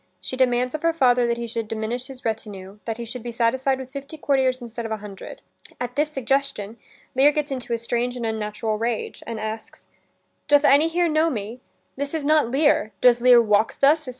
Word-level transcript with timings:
She 0.19 0.35
demands 0.35 0.73
of 0.73 0.81
her 0.81 0.93
father 0.93 1.27
that 1.27 1.37
he 1.37 1.45
should 1.45 1.67
diminish 1.67 2.07
his 2.07 2.25
retinue; 2.25 2.79
that 2.85 2.97
he 2.97 3.05
should 3.05 3.21
be 3.21 3.29
satisfied 3.31 3.77
with 3.77 3.91
fifty 3.91 4.17
courtiers 4.17 4.59
instead 4.59 4.83
of 4.83 4.91
a 4.91 4.97
hundred. 4.97 5.43
At 5.79 5.95
this 5.95 6.09
suggestion, 6.09 6.77
Lear 7.13 7.31
gets 7.31 7.51
into 7.51 7.71
a 7.71 7.77
strange 7.77 8.15
and 8.17 8.25
unnatural 8.25 8.79
rage, 8.79 9.21
and 9.27 9.39
asks: 9.39 9.85
"Doth 10.47 10.63
any 10.65 10.87
here 10.87 11.07
know 11.07 11.29
me? 11.29 11.61
This 11.97 12.15
is 12.15 12.25
not 12.25 12.49
Lear: 12.49 12.93
Does 13.01 13.21
Lear 13.21 13.39
walk 13.43 13.79
thus? 13.79 14.09